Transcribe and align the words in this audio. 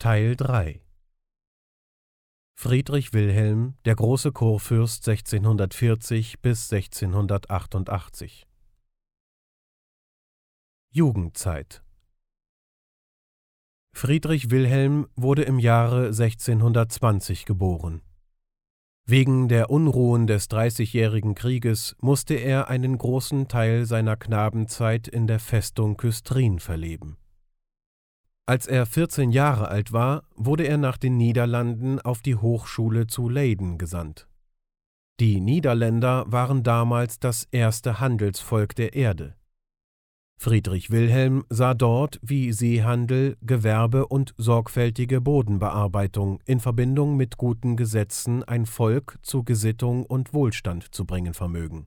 Teil 0.00 0.36
3 0.36 0.80
Friedrich 2.54 3.12
Wilhelm, 3.12 3.74
der 3.84 3.96
große 3.96 4.30
Kurfürst 4.30 5.08
1640 5.08 6.38
bis 6.38 6.72
1688 6.72 8.46
Jugendzeit 10.92 11.82
Friedrich 13.92 14.52
Wilhelm 14.52 15.08
wurde 15.16 15.42
im 15.42 15.58
Jahre 15.58 16.06
1620 16.06 17.44
geboren. 17.44 18.02
Wegen 19.04 19.48
der 19.48 19.68
Unruhen 19.68 20.28
des 20.28 20.46
Dreißigjährigen 20.46 21.34
Krieges 21.34 21.96
musste 22.00 22.34
er 22.34 22.68
einen 22.68 22.98
großen 22.98 23.48
Teil 23.48 23.84
seiner 23.84 24.16
Knabenzeit 24.16 25.08
in 25.08 25.26
der 25.26 25.40
Festung 25.40 25.96
Küstrin 25.96 26.60
verleben. 26.60 27.18
Als 28.48 28.66
er 28.66 28.86
14 28.86 29.30
Jahre 29.30 29.68
alt 29.68 29.92
war, 29.92 30.22
wurde 30.34 30.66
er 30.66 30.78
nach 30.78 30.96
den 30.96 31.18
Niederlanden 31.18 32.00
auf 32.00 32.22
die 32.22 32.34
Hochschule 32.34 33.06
zu 33.06 33.28
Leiden 33.28 33.76
gesandt. 33.76 34.26
Die 35.20 35.38
Niederländer 35.38 36.24
waren 36.28 36.62
damals 36.62 37.18
das 37.18 37.46
erste 37.50 38.00
Handelsvolk 38.00 38.74
der 38.74 38.94
Erde. 38.94 39.36
Friedrich 40.40 40.90
Wilhelm 40.90 41.44
sah 41.50 41.74
dort, 41.74 42.18
wie 42.22 42.52
Seehandel, 42.52 43.36
Gewerbe 43.42 44.06
und 44.06 44.32
sorgfältige 44.38 45.20
Bodenbearbeitung 45.20 46.40
in 46.46 46.60
Verbindung 46.60 47.18
mit 47.18 47.36
guten 47.36 47.76
Gesetzen 47.76 48.44
ein 48.44 48.64
Volk 48.64 49.18
zu 49.20 49.44
Gesittung 49.44 50.06
und 50.06 50.32
Wohlstand 50.32 50.94
zu 50.94 51.04
bringen 51.04 51.34
vermögen. 51.34 51.86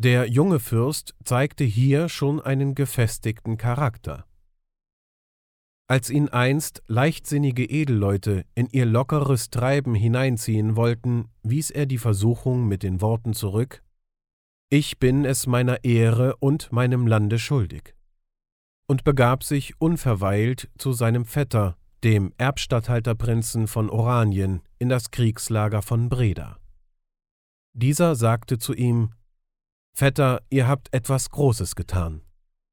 Der 0.00 0.26
junge 0.26 0.58
Fürst 0.58 1.14
zeigte 1.22 1.64
hier 1.64 2.08
schon 2.08 2.40
einen 2.40 2.74
gefestigten 2.74 3.58
Charakter. 3.58 4.27
Als 5.90 6.10
ihn 6.10 6.28
einst 6.28 6.82
leichtsinnige 6.86 7.64
Edelleute 7.64 8.44
in 8.54 8.68
ihr 8.70 8.84
lockeres 8.84 9.48
Treiben 9.48 9.94
hineinziehen 9.94 10.76
wollten, 10.76 11.30
wies 11.42 11.70
er 11.70 11.86
die 11.86 11.96
Versuchung 11.96 12.68
mit 12.68 12.82
den 12.82 13.00
Worten 13.00 13.32
zurück 13.32 13.82
Ich 14.68 14.98
bin 14.98 15.24
es 15.24 15.46
meiner 15.46 15.84
Ehre 15.84 16.36
und 16.36 16.70
meinem 16.72 17.06
Lande 17.06 17.38
schuldig, 17.38 17.94
und 18.86 19.02
begab 19.02 19.42
sich 19.42 19.80
unverweilt 19.80 20.68
zu 20.76 20.92
seinem 20.92 21.24
Vetter, 21.24 21.78
dem 22.04 22.34
Erbstatthalterprinzen 22.36 23.66
von 23.66 23.88
Oranien, 23.88 24.60
in 24.78 24.90
das 24.90 25.10
Kriegslager 25.10 25.80
von 25.80 26.10
Breda. 26.10 26.58
Dieser 27.72 28.14
sagte 28.14 28.58
zu 28.58 28.74
ihm 28.74 29.14
Vetter, 29.94 30.42
ihr 30.50 30.68
habt 30.68 30.92
etwas 30.92 31.30
Großes 31.30 31.76
getan. 31.76 32.20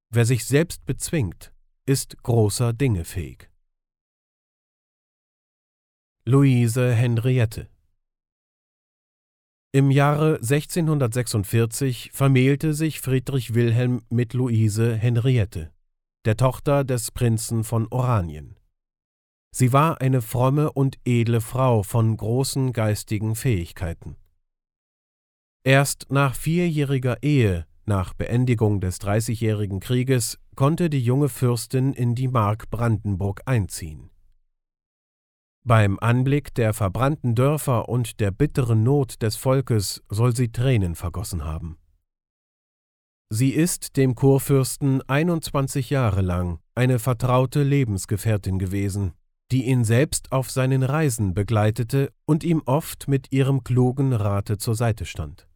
Wer 0.09 0.25
sich 0.25 0.43
selbst 0.43 0.85
bezwingt, 0.85 1.54
ist 1.87 2.21
großer 2.23 2.73
Dinge 2.73 3.05
fähig. 3.05 3.49
Luise 6.25 6.91
Henriette 6.93 7.69
Im 9.71 9.91
Jahre 9.91 10.37
1646 10.37 12.09
vermählte 12.11 12.73
sich 12.73 13.01
Friedrich 13.01 13.53
Wilhelm 13.53 14.01
mit 14.09 14.33
Luise 14.33 14.95
Henriette, 14.95 15.71
der 16.25 16.37
Tochter 16.37 16.83
des 16.83 17.11
Prinzen 17.11 17.63
von 17.63 17.87
Oranien. 17.91 18.57
Sie 19.51 19.71
war 19.71 20.01
eine 20.01 20.23
fromme 20.23 20.71
und 20.71 20.97
edle 21.05 21.39
Frau 21.39 21.83
von 21.83 22.17
großen 22.17 22.73
geistigen 22.73 23.35
Fähigkeiten. 23.35 24.15
Erst 25.63 26.07
nach 26.09 26.33
vierjähriger 26.33 27.21
Ehe 27.21 27.67
nach 27.87 28.13
Beendigung 28.13 28.81
des 28.81 28.99
Dreißigjährigen 28.99 29.79
Krieges 29.79 30.39
konnte 30.55 30.89
die 30.89 31.01
junge 31.01 31.29
Fürstin 31.29 31.93
in 31.93 32.15
die 32.15 32.27
Mark 32.27 32.69
Brandenburg 32.69 33.41
einziehen. 33.45 34.09
Beim 35.63 35.97
Anblick 35.99 36.53
der 36.53 36.73
verbrannten 36.73 37.33
Dörfer 37.33 37.89
und 37.89 38.19
der 38.19 38.31
bitteren 38.31 38.83
Not 38.83 39.21
des 39.21 39.35
Volkes 39.35 40.03
soll 40.09 40.35
sie 40.35 40.51
Tränen 40.51 40.93
vergossen 40.93 41.43
haben. 41.43 41.77
Sie 43.29 43.49
ist 43.49 43.97
dem 43.97 44.13
Kurfürsten 44.13 45.01
21 45.01 45.89
Jahre 45.89 46.21
lang 46.21 46.59
eine 46.75 46.99
vertraute 46.99 47.63
Lebensgefährtin 47.63 48.59
gewesen, 48.59 49.13
die 49.51 49.65
ihn 49.65 49.83
selbst 49.83 50.31
auf 50.31 50.51
seinen 50.51 50.83
Reisen 50.83 51.33
begleitete 51.33 52.11
und 52.25 52.43
ihm 52.43 52.61
oft 52.65 53.07
mit 53.07 53.31
ihrem 53.31 53.63
klugen 53.63 54.13
Rate 54.13 54.59
zur 54.59 54.75
Seite 54.75 55.05
stand. 55.05 55.47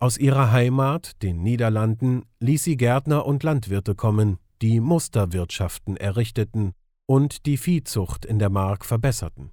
Aus 0.00 0.16
ihrer 0.16 0.52
Heimat, 0.52 1.20
den 1.22 1.42
Niederlanden, 1.42 2.22
ließ 2.38 2.62
sie 2.62 2.76
Gärtner 2.76 3.26
und 3.26 3.42
Landwirte 3.42 3.96
kommen, 3.96 4.38
die 4.62 4.78
Musterwirtschaften 4.78 5.96
errichteten 5.96 6.72
und 7.06 7.46
die 7.46 7.56
Viehzucht 7.56 8.24
in 8.24 8.38
der 8.38 8.48
Mark 8.48 8.84
verbesserten. 8.84 9.50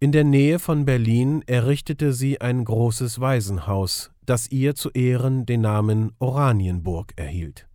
In 0.00 0.10
der 0.10 0.24
Nähe 0.24 0.58
von 0.58 0.84
Berlin 0.84 1.42
errichtete 1.46 2.12
sie 2.12 2.40
ein 2.40 2.64
großes 2.64 3.20
Waisenhaus, 3.20 4.10
das 4.24 4.50
ihr 4.50 4.74
zu 4.74 4.90
Ehren 4.90 5.46
den 5.46 5.60
Namen 5.60 6.12
Oranienburg 6.18 7.12
erhielt. 7.16 7.68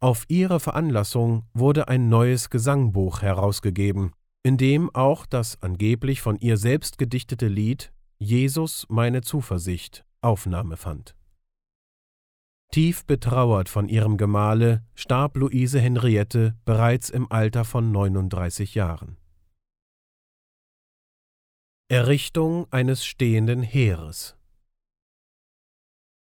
Auf 0.00 0.26
ihre 0.28 0.60
Veranlassung 0.60 1.44
wurde 1.54 1.88
ein 1.88 2.10
neues 2.10 2.50
Gesangbuch 2.50 3.22
herausgegeben, 3.22 4.12
in 4.42 4.58
dem 4.58 4.94
auch 4.94 5.24
das 5.24 5.62
angeblich 5.62 6.20
von 6.20 6.36
ihr 6.40 6.58
selbst 6.58 6.98
gedichtete 6.98 7.48
Lied 7.48 7.92
Jesus 8.18 8.86
meine 8.88 9.20
Zuversicht 9.20 10.06
Aufnahme 10.22 10.78
fand. 10.78 11.14
Tief 12.72 13.04
betrauert 13.04 13.68
von 13.68 13.88
ihrem 13.88 14.16
Gemahle 14.16 14.84
starb 14.94 15.36
Luise 15.36 15.78
Henriette 15.78 16.56
bereits 16.64 17.10
im 17.10 17.30
Alter 17.30 17.66
von 17.66 17.92
39 17.92 18.74
Jahren. 18.74 19.18
Errichtung 21.88 22.66
eines 22.72 23.04
stehenden 23.04 23.62
Heeres 23.62 24.36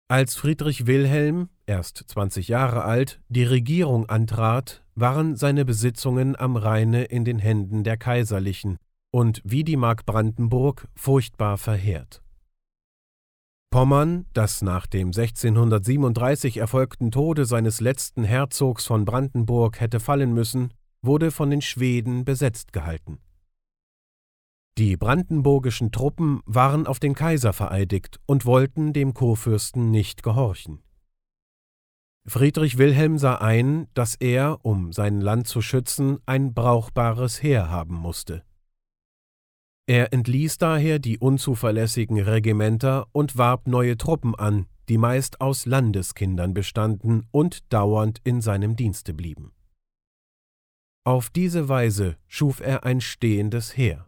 Als 0.10 0.36
Friedrich 0.36 0.86
Wilhelm, 0.86 1.50
erst 1.66 1.98
20 1.98 2.50
Jahre 2.50 2.84
alt, 2.84 3.22
die 3.30 3.46
Regierung 3.46 4.10
antrat, 4.10 4.84
waren 4.96 5.38
seine 5.38 5.64
Besitzungen 5.64 6.36
am 6.36 6.58
Rheine 6.58 7.06
in 7.06 7.24
den 7.24 7.40
Händen 7.40 7.86
der 7.86 7.96
Kaiserlichen, 7.96 8.78
und 9.12 9.42
wie 9.44 9.64
die 9.64 9.78
Mark 9.78 10.06
Brandenburg 10.06 10.88
furchtbar 10.96 11.58
verheert. 11.58 12.22
Pommern, 13.72 14.26
das 14.34 14.64
nach 14.64 14.88
dem 14.88 15.10
1637 15.10 16.58
erfolgten 16.58 17.12
Tode 17.12 17.46
seines 17.46 17.82
letzten 17.82 18.24
Herzogs 18.24 18.88
von 18.88 19.06
Brandenburg 19.06 19.80
hätte 19.80 20.00
fallen 20.00 20.34
müssen, 20.34 20.74
wurde 21.02 21.30
von 21.30 21.52
den 21.52 21.62
Schweden 21.62 22.26
besetzt 22.26 22.74
gehalten. 22.74 23.20
Die 24.80 24.98
brandenburgischen 24.98 25.92
Truppen 25.92 26.42
waren 26.46 26.88
auf 26.88 27.00
den 27.00 27.14
Kaiser 27.14 27.54
vereidigt 27.54 28.20
und 28.26 28.46
wollten 28.46 28.94
dem 28.94 29.14
Kurfürsten 29.14 29.92
nicht 29.92 30.24
gehorchen. 30.24 30.82
Friedrich 32.26 32.78
Wilhelm 32.78 33.18
sah 33.18 33.36
ein, 33.36 33.88
dass 33.94 34.16
er, 34.16 34.64
um 34.64 34.94
sein 34.94 35.20
Land 35.20 35.48
zu 35.48 35.62
schützen, 35.62 36.20
ein 36.26 36.54
brauchbares 36.54 37.44
Heer 37.44 37.70
haben 37.70 37.96
musste. 37.96 38.44
Er 39.90 40.14
entließ 40.14 40.60
daher 40.60 41.00
die 41.00 41.18
unzuverlässigen 41.18 42.20
Regimenter 42.20 43.08
und 43.12 43.40
warb 43.40 43.68
neue 43.68 43.98
Truppen 43.98 44.36
an, 44.36 44.68
die 44.88 45.00
meist 45.00 45.42
aus 45.42 45.66
Landeskindern 45.66 46.54
bestanden 46.54 47.28
und 47.32 47.74
dauernd 47.74 48.22
in 48.24 48.40
seinem 48.40 48.76
Dienste 48.76 49.16
blieben. 49.16 49.52
Auf 51.06 51.32
diese 51.32 51.70
Weise 51.70 52.18
schuf 52.28 52.60
er 52.60 52.84
ein 52.84 53.02
stehendes 53.02 53.76
Heer. 53.76 54.08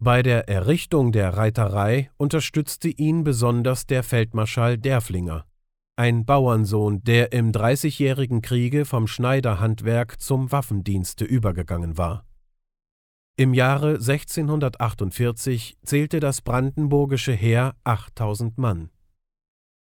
Bei 0.00 0.24
der 0.24 0.48
Errichtung 0.48 1.12
der 1.12 1.36
Reiterei 1.36 2.10
unterstützte 2.16 2.88
ihn 2.88 3.22
besonders 3.22 3.86
der 3.86 4.02
Feldmarschall 4.02 4.76
Derflinger, 4.76 5.46
ein 5.94 6.24
Bauernsohn, 6.24 7.04
der 7.04 7.30
im 7.30 7.52
Dreißigjährigen 7.52 8.42
Kriege 8.42 8.86
vom 8.86 9.06
Schneiderhandwerk 9.06 10.20
zum 10.20 10.50
Waffendienste 10.50 11.24
übergegangen 11.24 11.96
war. 11.96 12.27
Im 13.40 13.54
Jahre 13.54 13.98
1648 14.00 15.78
zählte 15.84 16.18
das 16.18 16.42
brandenburgische 16.42 17.30
Heer 17.30 17.76
8000 17.84 18.58
Mann. 18.58 18.90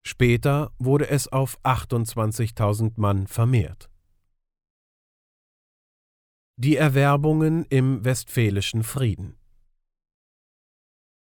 Später 0.07 0.71
wurde 0.79 1.09
es 1.09 1.27
auf 1.27 1.59
28.000 1.65 2.93
Mann 2.95 3.27
vermehrt. 3.27 3.89
Die 6.55 6.77
Erwerbungen 6.77 7.65
im 7.65 8.05
Westfälischen 8.05 8.81
Frieden 8.81 9.35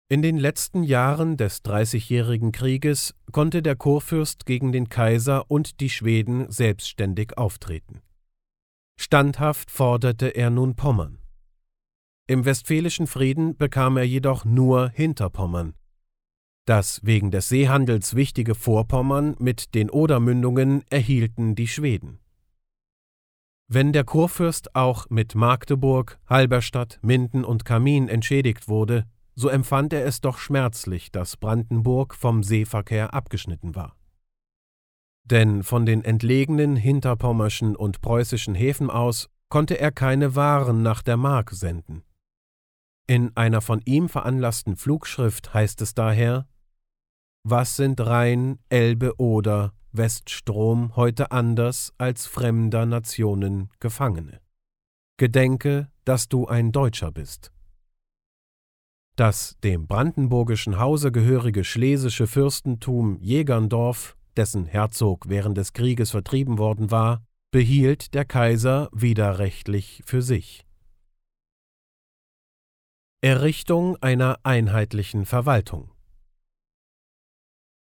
In 0.08 0.22
den 0.22 0.38
letzten 0.38 0.84
Jahren 0.84 1.36
des 1.36 1.64
Dreißigjährigen 1.64 2.52
Krieges 2.52 3.16
konnte 3.32 3.64
der 3.64 3.76
Kurfürst 3.76 4.46
gegen 4.46 4.72
den 4.72 4.88
Kaiser 4.88 5.50
und 5.50 5.80
die 5.80 5.90
Schweden 5.90 6.52
selbstständig 6.52 7.40
auftreten. 7.40 8.04
Standhaft 9.00 9.72
forderte 9.72 10.28
er 10.28 10.52
nun 10.52 10.76
Pommern. 10.76 11.23
Im 12.26 12.46
Westfälischen 12.46 13.06
Frieden 13.06 13.58
bekam 13.58 13.98
er 13.98 14.06
jedoch 14.06 14.46
nur 14.46 14.90
Hinterpommern. 14.90 15.74
Das 16.66 17.02
wegen 17.04 17.32
des 17.32 17.50
Seehandels 17.50 18.16
wichtige 18.16 18.56
Vorpommern 18.56 19.36
mit 19.40 19.76
den 19.76 19.90
Odermündungen 19.90 20.86
erhielten 20.90 21.56
die 21.56 21.68
Schweden. 21.68 22.20
Wenn 23.68 23.92
der 23.92 24.06
Kurfürst 24.06 24.74
auch 24.74 25.10
mit 25.10 25.36
Magdeburg, 25.36 26.18
Halberstadt, 26.30 27.00
Minden 27.02 27.44
und 27.44 27.66
Kamin 27.66 28.08
entschädigt 28.08 28.70
wurde, 28.70 29.06
so 29.36 29.50
empfand 29.50 29.92
er 29.92 30.06
es 30.06 30.22
doch 30.22 30.38
schmerzlich, 30.38 31.12
dass 31.12 31.36
Brandenburg 31.36 32.16
vom 32.16 32.42
Seeverkehr 32.42 33.14
abgeschnitten 33.14 33.76
war. 33.76 33.98
Denn 35.26 35.64
von 35.64 35.86
den 35.86 36.06
entlegenen 36.06 36.78
hinterpommerschen 36.78 37.76
und 37.76 38.00
preußischen 38.00 38.56
Häfen 38.56 38.90
aus 38.90 39.30
konnte 39.50 39.78
er 39.78 39.92
keine 39.92 40.36
Waren 40.36 40.84
nach 40.84 41.02
der 41.02 41.18
Mark 41.18 41.52
senden. 41.52 42.04
In 43.06 43.36
einer 43.36 43.60
von 43.60 43.82
ihm 43.84 44.08
veranlassten 44.08 44.78
Flugschrift 44.78 45.54
heißt 45.54 45.82
es 45.82 45.94
daher 45.94 46.48
Was 47.44 47.76
sind 47.76 48.00
Rhein, 48.00 48.60
Elbe, 48.70 49.20
Oder, 49.20 49.74
Weststrom 49.92 50.96
heute 50.96 51.32
anders 51.32 51.94
als 51.98 52.28
fremder 52.28 52.86
Nationen 52.86 53.70
Gefangene? 53.82 54.40
Gedenke, 55.18 55.90
dass 56.06 56.30
du 56.30 56.48
ein 56.48 56.72
Deutscher 56.72 57.12
bist. 57.12 57.52
Das 59.18 59.58
dem 59.64 59.86
brandenburgischen 59.86 60.80
Hause 60.80 61.12
gehörige 61.12 61.64
schlesische 61.64 62.26
Fürstentum 62.26 63.18
Jägerndorf, 63.20 64.16
dessen 64.38 64.66
Herzog 64.66 65.28
während 65.28 65.58
des 65.58 65.74
Krieges 65.74 66.12
vertrieben 66.12 66.58
worden 66.58 66.90
war, 66.90 67.22
behielt 67.52 68.14
der 68.16 68.26
Kaiser 68.26 68.90
widerrechtlich 68.92 70.02
für 70.06 70.22
sich. 70.24 70.66
Errichtung 73.26 73.96
einer 74.02 74.38
einheitlichen 74.44 75.26
Verwaltung 75.26 75.90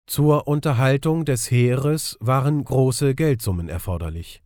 Zur 0.06 0.47
Unterhaltung 0.47 1.25
des 1.25 1.50
Heeres 1.50 2.19
waren 2.19 2.63
große 2.63 3.15
Geldsummen 3.15 3.68
erforderlich. 3.68 4.44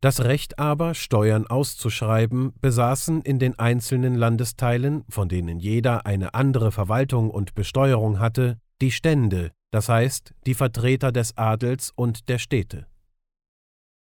Das 0.00 0.20
Recht 0.20 0.60
aber, 0.60 0.94
Steuern 0.94 1.48
auszuschreiben, 1.48 2.52
besaßen 2.60 3.22
in 3.22 3.40
den 3.40 3.58
einzelnen 3.58 4.14
Landesteilen, 4.14 5.02
von 5.08 5.28
denen 5.28 5.58
jeder 5.58 6.06
eine 6.06 6.32
andere 6.32 6.70
Verwaltung 6.70 7.28
und 7.28 7.56
Besteuerung 7.56 8.20
hatte, 8.20 8.60
die 8.80 8.92
Stände, 8.92 9.50
das 9.72 9.88
heißt 9.88 10.32
die 10.46 10.54
Vertreter 10.54 11.10
des 11.10 11.36
Adels 11.36 11.90
und 11.96 12.28
der 12.28 12.38
Städte. 12.38 12.86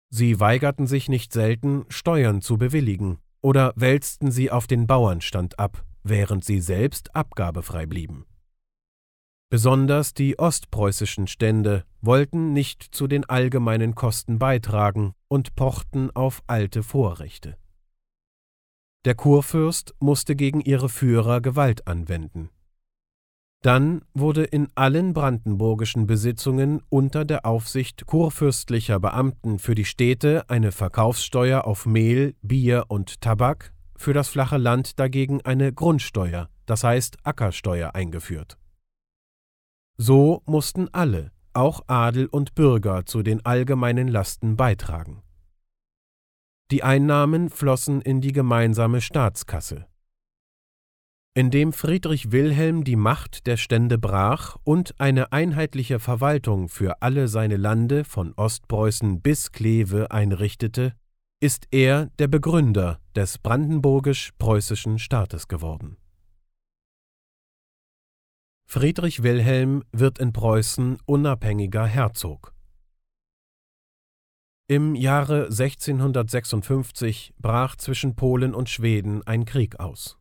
Sie 0.09 0.41
weigerten 0.41 0.87
sich 0.87 1.11
nicht 1.11 1.35
selten, 1.35 1.85
Steuern 1.91 2.41
zu 2.41 2.57
bewilligen, 2.57 3.19
oder 3.45 3.75
wälzten 3.77 4.31
sie 4.31 4.51
auf 4.51 4.67
den 4.67 4.87
Bauernstand 4.87 5.59
ab, 5.59 5.85
während 6.03 6.47
sie 6.47 6.61
selbst 6.61 7.15
abgabefrei 7.15 7.85
blieben. 7.85 8.25
Besonders 9.51 10.15
die 10.15 10.39
ostpreußischen 10.39 11.27
Stände 11.27 11.85
wollten 12.01 12.55
nicht 12.55 12.83
zu 12.83 13.07
den 13.07 13.27
allgemeinen 13.27 13.95
Kosten 13.95 14.39
beitragen 14.39 15.13
und 15.29 15.55
pochten 15.57 16.11
auf 16.11 16.43
alte 16.47 16.83
Vorrechte. 16.83 17.59
Der 19.05 19.15
Kurfürst 19.15 19.95
musste 20.01 20.37
gegen 20.37 20.63
ihre 20.63 20.89
Führer 20.89 21.43
Gewalt 21.43 21.87
anwenden. 21.87 22.49
Dann 23.65 24.03
wurde 24.13 24.45
in 24.45 24.69
allen 24.75 25.15
brandenburgischen 25.15 26.07
Besitzungen 26.07 26.83
unter 26.91 27.25
der 27.25 27.47
Aufsicht 27.47 28.05
kurfürstlicher 28.05 29.01
Beamten 29.01 29.59
für 29.59 29.75
die 29.75 29.87
Städte 29.87 30.45
eine 30.51 30.71
Verkaufssteuer 30.71 31.65
auf 31.65 31.87
Mehl, 31.87 32.35
Bier 32.43 32.85
und 32.89 33.23
Tabak, 33.23 33.73
für 33.97 34.13
das 34.13 34.29
flache 34.29 34.59
Land 34.59 35.01
dagegen 35.01 35.41
eine 35.47 35.73
Grundsteuer, 35.73 36.51
das 36.67 36.85
heißt 36.85 37.17
Ackersteuer 37.23 37.95
eingeführt. 37.95 38.59
So 39.97 40.43
mussten 40.45 40.93
alle, 40.93 41.33
auch 41.55 41.85
Adel 41.87 42.27
und 42.27 42.55
Bürger, 42.55 43.07
zu 43.07 43.23
den 43.23 43.47
allgemeinen 43.47 44.09
Lasten 44.09 44.57
beitragen. 44.59 45.23
Die 46.71 46.83
Einnahmen 46.83 47.49
flossen 47.49 48.03
in 48.03 48.21
die 48.21 48.33
gemeinsame 48.33 49.01
Staatskasse. 49.01 49.87
Indem 51.37 51.73
Friedrich 51.73 52.31
Wilhelm 52.31 52.85
die 52.85 52.95
Macht 52.95 53.49
der 53.49 53.57
Stände 53.57 53.99
brach 53.99 54.57
und 54.63 54.95
eine 55.01 55.33
einheitliche 55.33 55.99
Verwaltung 55.99 56.69
für 56.69 57.03
alle 57.03 57.27
seine 57.27 57.57
Lande 57.57 58.05
von 58.05 58.35
Ostpreußen 58.35 59.21
bis 59.21 59.51
Kleve 59.51 60.13
einrichtete, 60.13 60.95
ist 61.41 61.67
er 61.73 62.07
der 62.21 62.29
Begründer 62.29 63.01
des 63.17 63.39
brandenburgisch-preußischen 63.39 65.01
Staates 65.01 65.49
geworden. 65.49 65.97
Friedrich 68.65 69.25
Wilhelm 69.25 69.83
wird 69.91 70.21
in 70.21 70.33
Preußen 70.33 70.99
unabhängiger 71.05 71.85
Herzog. 71.85 72.55
Im 74.69 74.95
Jahre 74.95 75.47
1656 75.47 77.35
brach 77.39 77.75
zwischen 77.75 78.15
Polen 78.15 78.55
und 78.55 78.71
Schweden 78.71 79.27
ein 79.27 79.45
Krieg 79.45 79.81
aus. 79.81 80.17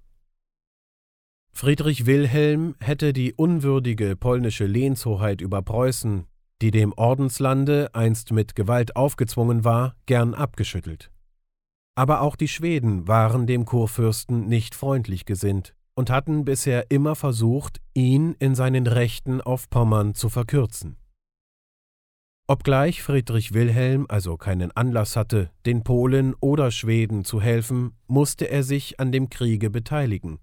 Friedrich 1.56 2.06
Wilhelm 2.08 2.76
hätte 2.80 3.14
die 3.14 3.34
unwürdige 3.34 4.16
polnische 4.16 4.66
Lehnshoheit 4.66 5.40
über 5.40 5.62
Preußen, 5.62 6.26
die 6.62 6.72
dem 6.72 6.94
Ordenslande 6.94 7.90
einst 7.94 8.32
mit 8.32 8.56
Gewalt 8.56 8.96
aufgezwungen 8.96 9.64
war, 9.64 9.96
gern 10.08 10.34
abgeschüttelt. 10.34 11.12
Aber 11.96 12.22
auch 12.22 12.36
die 12.36 12.48
Schweden 12.48 13.08
waren 13.08 13.46
dem 13.46 13.66
Kurfürsten 13.66 14.48
nicht 14.48 14.74
freundlich 14.74 15.26
gesinnt 15.26 15.76
und 15.94 16.10
hatten 16.10 16.44
bisher 16.44 16.90
immer 16.90 17.16
versucht, 17.16 17.80
ihn 17.94 18.36
in 18.40 18.56
seinen 18.56 18.88
Rechten 18.88 19.40
auf 19.40 19.70
Pommern 19.70 20.16
zu 20.16 20.30
verkürzen. 20.30 20.98
Obgleich 22.48 23.04
Friedrich 23.04 23.54
Wilhelm 23.54 24.06
also 24.10 24.38
keinen 24.38 24.72
Anlass 24.72 25.16
hatte, 25.16 25.52
den 25.66 25.84
Polen 25.84 26.34
oder 26.42 26.72
Schweden 26.72 27.24
zu 27.24 27.40
helfen, 27.40 27.96
musste 28.08 28.50
er 28.50 28.64
sich 28.64 29.00
an 29.00 29.12
dem 29.12 29.30
Kriege 29.30 29.70
beteiligen, 29.70 30.40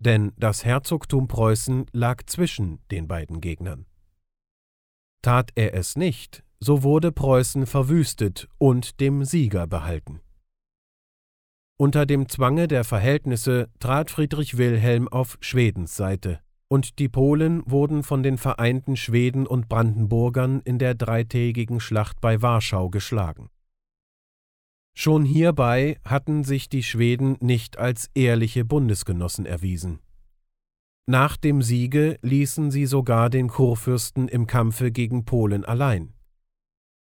denn 0.00 0.32
das 0.36 0.64
Herzogtum 0.64 1.28
Preußen 1.28 1.86
lag 1.92 2.24
zwischen 2.26 2.80
den 2.90 3.06
beiden 3.06 3.40
Gegnern. 3.40 3.86
Tat 5.22 5.50
er 5.54 5.74
es 5.74 5.96
nicht, 5.96 6.42
so 6.58 6.82
wurde 6.82 7.12
Preußen 7.12 7.66
verwüstet 7.66 8.48
und 8.58 9.00
dem 9.00 9.24
Sieger 9.24 9.66
behalten. 9.66 10.20
Unter 11.78 12.04
dem 12.04 12.28
Zwange 12.28 12.68
der 12.68 12.84
Verhältnisse 12.84 13.70
trat 13.78 14.10
Friedrich 14.10 14.58
Wilhelm 14.58 15.08
auf 15.08 15.38
Schwedens 15.40 15.96
Seite, 15.96 16.40
und 16.68 16.98
die 16.98 17.08
Polen 17.08 17.62
wurden 17.64 18.02
von 18.02 18.22
den 18.22 18.38
vereinten 18.38 18.96
Schweden 18.96 19.46
und 19.46 19.68
Brandenburgern 19.68 20.60
in 20.60 20.78
der 20.78 20.94
dreitägigen 20.94 21.80
Schlacht 21.80 22.20
bei 22.20 22.42
Warschau 22.42 22.90
geschlagen. 22.90 23.48
Schon 24.94 25.24
hierbei 25.24 25.98
hatten 26.04 26.44
sich 26.44 26.68
die 26.68 26.82
Schweden 26.82 27.36
nicht 27.40 27.78
als 27.78 28.10
ehrliche 28.14 28.64
Bundesgenossen 28.64 29.46
erwiesen. 29.46 30.00
Nach 31.06 31.36
dem 31.36 31.62
Siege 31.62 32.18
ließen 32.22 32.70
sie 32.70 32.86
sogar 32.86 33.30
den 33.30 33.48
Kurfürsten 33.48 34.28
im 34.28 34.46
Kampfe 34.46 34.92
gegen 34.92 35.24
Polen 35.24 35.64
allein. 35.64 36.12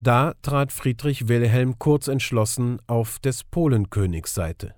Da 0.01 0.33
trat 0.41 0.71
Friedrich 0.71 1.27
Wilhelm 1.27 1.79
kurzentschlossen 1.79 2.79
auf 2.87 3.19
des 3.19 3.43
Polenkönigs 3.43 4.33
Seite. 4.33 4.75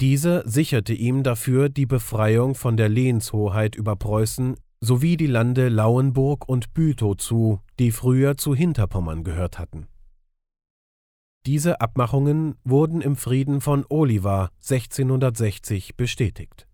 Dieser 0.00 0.48
sicherte 0.48 0.92
ihm 0.92 1.22
dafür 1.22 1.68
die 1.68 1.86
Befreiung 1.86 2.54
von 2.54 2.76
der 2.76 2.88
Lehnshoheit 2.88 3.76
über 3.76 3.96
Preußen 3.96 4.56
sowie 4.80 5.16
die 5.16 5.26
Lande 5.26 5.68
Lauenburg 5.68 6.48
und 6.48 6.74
Bütow 6.74 7.16
zu, 7.16 7.60
die 7.78 7.92
früher 7.92 8.36
zu 8.36 8.54
Hinterpommern 8.54 9.24
gehört 9.24 9.58
hatten. 9.58 9.86
Diese 11.46 11.80
Abmachungen 11.80 12.56
wurden 12.64 13.00
im 13.00 13.14
Frieden 13.14 13.60
von 13.60 13.86
Oliva 13.88 14.50
1660 14.68 15.96
bestätigt. 15.96 16.66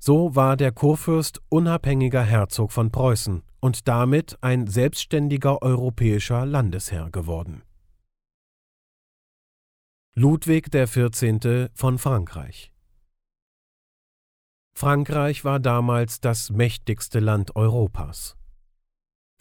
So 0.00 0.34
war 0.34 0.56
der 0.56 0.72
Kurfürst 0.72 1.42
unabhängiger 1.50 2.22
Herzog 2.22 2.72
von 2.72 2.90
Preußen 2.90 3.42
und 3.60 3.86
damit 3.86 4.38
ein 4.40 4.66
selbstständiger 4.66 5.60
europäischer 5.60 6.46
Landesherr 6.46 7.10
geworden. 7.10 7.62
Ludwig 10.14 10.70
XIV. 10.70 11.68
von 11.74 11.98
Frankreich 11.98 12.72
Frankreich 14.72 15.44
war 15.44 15.60
damals 15.60 16.20
das 16.20 16.48
mächtigste 16.48 17.20
Land 17.20 17.56
Europas. 17.56 18.36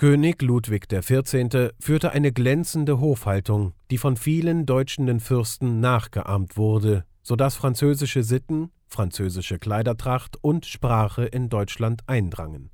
König 0.04 0.42
Ludwig 0.42 0.90
XIV. 0.90 1.72
führte 1.80 2.12
eine 2.12 2.34
glänzende 2.34 3.00
Hofhaltung, 3.00 3.72
die 3.90 3.98
von 3.98 4.18
vielen 4.18 4.66
deutschen 4.66 5.22
Fürsten 5.22 5.80
nachgeahmt 5.80 6.58
wurde, 6.58 7.06
so 7.22 7.38
dass 7.38 7.56
französische 7.56 8.22
Sitten, 8.22 8.70
französische 8.86 9.60
Kleidertracht 9.60 10.36
und 10.42 10.66
Sprache 10.66 11.24
in 11.24 11.48
Deutschland 11.48 12.02
eindrangen. 12.06 12.70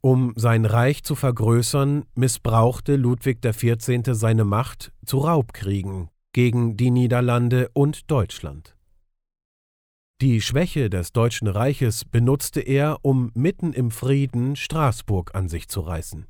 Um 0.00 0.32
sein 0.34 0.64
Reich 0.64 1.02
zu 1.02 1.14
vergrößern, 1.14 2.06
missbrauchte 2.14 2.96
Ludwig 2.96 3.42
XIV. 3.42 4.00
seine 4.12 4.46
Macht 4.46 4.92
zu 5.04 5.18
Raubkriegen 5.18 6.08
gegen 6.32 6.78
die 6.78 6.90
Niederlande 6.90 7.68
und 7.74 8.10
Deutschland. 8.10 8.75
Die 10.22 10.40
Schwäche 10.40 10.88
des 10.88 11.12
Deutschen 11.12 11.46
Reiches 11.46 12.06
benutzte 12.06 12.60
er, 12.62 13.00
um 13.02 13.30
mitten 13.34 13.74
im 13.74 13.90
Frieden 13.90 14.56
Straßburg 14.56 15.34
an 15.34 15.50
sich 15.50 15.68
zu 15.68 15.80
reißen. 15.80 16.26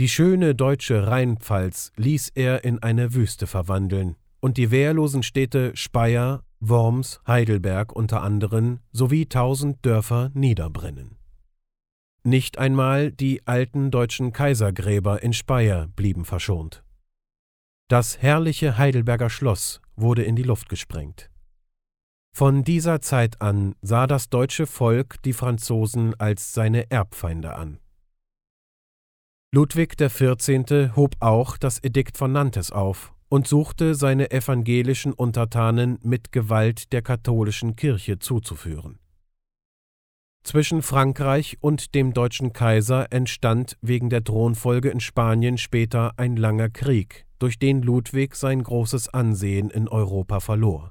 Die 0.00 0.08
schöne 0.08 0.56
deutsche 0.56 1.06
Rheinpfalz 1.06 1.92
ließ 1.94 2.30
er 2.34 2.64
in 2.64 2.82
eine 2.82 3.14
Wüste 3.14 3.46
verwandeln 3.46 4.16
und 4.40 4.56
die 4.56 4.72
wehrlosen 4.72 5.22
Städte 5.22 5.76
Speyer, 5.76 6.42
Worms, 6.58 7.20
Heidelberg 7.24 7.92
unter 7.92 8.22
anderem 8.22 8.80
sowie 8.90 9.26
tausend 9.26 9.86
Dörfer 9.86 10.32
niederbrennen. 10.34 11.16
Nicht 12.24 12.58
einmal 12.58 13.12
die 13.12 13.46
alten 13.46 13.92
deutschen 13.92 14.32
Kaisergräber 14.32 15.22
in 15.22 15.34
Speyer 15.34 15.86
blieben 15.94 16.24
verschont. 16.24 16.82
Das 17.86 18.20
herrliche 18.20 18.76
Heidelberger 18.76 19.30
Schloss 19.30 19.80
wurde 19.94 20.24
in 20.24 20.34
die 20.34 20.42
Luft 20.42 20.68
gesprengt. 20.68 21.30
Von 22.36 22.64
dieser 22.64 23.00
Zeit 23.00 23.40
an 23.40 23.76
sah 23.80 24.08
das 24.08 24.28
deutsche 24.28 24.66
Volk 24.66 25.22
die 25.22 25.32
Franzosen 25.32 26.18
als 26.18 26.52
seine 26.52 26.90
Erbfeinde 26.90 27.54
an. 27.54 27.78
Ludwig 29.52 29.96
XIV. 29.96 30.96
hob 30.96 31.14
auch 31.20 31.56
das 31.56 31.78
Edikt 31.84 32.16
von 32.16 32.32
Nantes 32.32 32.72
auf 32.72 33.14
und 33.28 33.46
suchte 33.46 33.94
seine 33.94 34.32
evangelischen 34.32 35.12
Untertanen 35.12 36.00
mit 36.02 36.32
Gewalt 36.32 36.92
der 36.92 37.02
katholischen 37.02 37.76
Kirche 37.76 38.18
zuzuführen. 38.18 38.98
Zwischen 40.42 40.82
Frankreich 40.82 41.58
und 41.60 41.94
dem 41.94 42.14
deutschen 42.14 42.52
Kaiser 42.52 43.12
entstand 43.12 43.78
wegen 43.80 44.10
der 44.10 44.24
Thronfolge 44.24 44.88
in 44.88 44.98
Spanien 44.98 45.56
später 45.56 46.14
ein 46.16 46.34
langer 46.34 46.68
Krieg, 46.68 47.26
durch 47.38 47.60
den 47.60 47.80
Ludwig 47.80 48.34
sein 48.34 48.60
großes 48.64 49.14
Ansehen 49.14 49.70
in 49.70 49.86
Europa 49.86 50.40
verlor. 50.40 50.90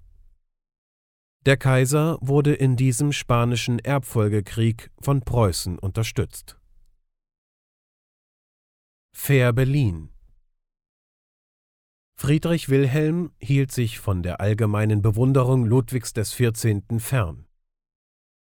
Der 1.45 1.57
Kaiser 1.57 2.17
wurde 2.21 2.53
in 2.53 2.77
diesem 2.77 3.11
spanischen 3.11 3.79
Erbfolgekrieg 3.79 4.89
von 5.01 5.21
Preußen 5.21 5.77
unterstützt. 5.77 6.57
Fehrbellin 9.13 10.09
Friedrich 12.15 12.69
Wilhelm 12.69 13.33
hielt 13.39 13.73
sich 13.73 13.99
von 13.99 14.23
der 14.23 14.39
allgemeinen 14.39 15.01
Bewunderung 15.01 15.65
Ludwigs 15.65 16.13
XIV. 16.13 16.81
fern. 16.99 17.45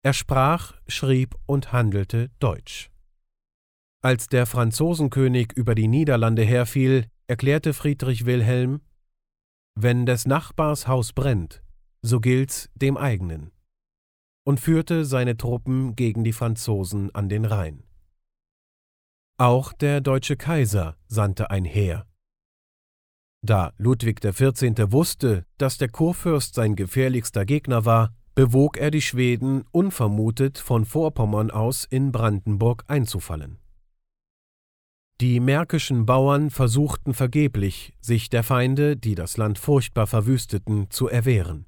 Er 0.04 0.14
sprach, 0.14 0.76
schrieb 0.88 1.34
und 1.48 1.72
handelte 1.72 2.30
Deutsch. 2.38 2.92
Als 4.04 4.28
der 4.28 4.46
Franzosenkönig 4.46 5.54
über 5.54 5.74
die 5.74 5.88
Niederlande 5.88 6.44
herfiel, 6.44 7.08
erklärte 7.26 7.74
Friedrich 7.74 8.26
Wilhelm 8.26 8.82
Wenn 9.74 10.06
des 10.06 10.28
Nachbars 10.28 10.88
Haus 10.88 11.14
brennt, 11.14 11.63
so 12.04 12.20
gilt's 12.20 12.70
dem 12.76 12.98
eigenen, 12.98 13.52
und 14.46 14.60
führte 14.60 15.06
seine 15.06 15.38
Truppen 15.38 15.96
gegen 15.96 16.24
die 16.24 16.34
Franzosen 16.34 17.14
an 17.16 17.30
den 17.30 17.46
Rhein. 17.46 17.84
Auch 19.38 19.74
der 19.74 20.02
deutsche 20.02 20.38
Kaiser 20.38 20.98
sandte 21.08 21.50
ein 21.50 21.66
Heer. 21.66 22.06
Da 23.42 23.74
Ludwig 23.78 24.22
XIV. 24.22 24.92
wusste, 24.92 25.46
dass 25.58 25.78
der 25.78 25.90
Kurfürst 25.90 26.56
sein 26.56 26.76
gefährlichster 26.76 27.46
Gegner 27.46 27.84
war, 27.84 28.14
bewog 28.36 28.78
er 28.78 28.92
die 28.92 29.02
Schweden, 29.02 29.64
unvermutet 29.72 30.58
von 30.58 30.86
Vorpommern 30.86 31.52
aus 31.52 31.86
in 31.86 32.12
Brandenburg 32.12 32.84
einzufallen. 32.88 33.60
Die 35.22 35.40
märkischen 35.40 36.06
Bauern 36.06 36.50
versuchten 36.50 37.14
vergeblich, 37.14 37.96
sich 38.02 38.30
der 38.30 38.44
Feinde, 38.44 38.98
die 38.98 39.16
das 39.16 39.38
Land 39.38 39.58
furchtbar 39.58 40.08
verwüsteten, 40.08 40.90
zu 40.90 41.08
erwehren. 41.08 41.66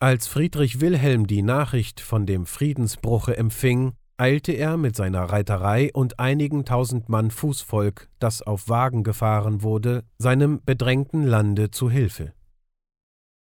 Als 0.00 0.28
Friedrich 0.28 0.80
Wilhelm 0.80 1.26
die 1.26 1.42
Nachricht 1.42 2.00
von 2.00 2.24
dem 2.24 2.46
Friedensbruche 2.46 3.36
empfing, 3.36 3.94
eilte 4.16 4.52
er 4.52 4.76
mit 4.76 4.94
seiner 4.94 5.24
Reiterei 5.24 5.90
und 5.92 6.20
einigen 6.20 6.64
tausend 6.64 7.08
Mann 7.08 7.32
Fußvolk, 7.32 8.08
das 8.20 8.40
auf 8.40 8.68
Wagen 8.68 9.02
gefahren 9.02 9.62
wurde, 9.62 10.04
seinem 10.16 10.60
bedrängten 10.64 11.24
Lande 11.24 11.72
zu 11.72 11.90
Hilfe. 11.90 12.32